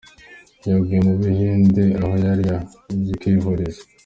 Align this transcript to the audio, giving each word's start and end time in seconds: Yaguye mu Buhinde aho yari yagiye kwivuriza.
Yaguye 0.67 0.99
mu 1.05 1.13
Buhinde 1.19 1.83
aho 2.03 2.15
yari 2.25 2.43
yagiye 2.51 3.13
kwivuriza. 3.21 3.81